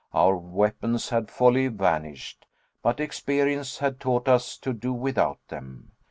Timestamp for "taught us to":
3.99-4.73